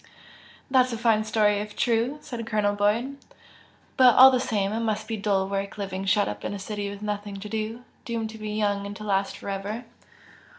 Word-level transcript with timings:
"That's 0.71 0.91
a 0.91 0.97
fine 0.97 1.25
story 1.25 1.59
if 1.59 1.75
true!" 1.75 2.17
said 2.21 2.47
Colonel 2.47 2.73
Boyd 2.73 3.17
"But 3.97 4.15
all 4.15 4.31
the 4.31 4.39
same, 4.39 4.73
it 4.73 4.79
must 4.79 5.07
be 5.07 5.15
dull 5.15 5.47
work 5.47 5.77
living 5.77 6.05
shut 6.05 6.27
up 6.27 6.43
in 6.43 6.55
a 6.55 6.57
city 6.57 6.89
with 6.89 7.03
nothing 7.03 7.35
to 7.39 7.47
do, 7.47 7.83
doomed 8.03 8.31
to 8.31 8.39
be 8.39 8.49
young 8.49 8.87
and 8.87 8.95
to 8.95 9.03
last 9.03 9.37
for 9.37 9.47
ever!" 9.51 9.85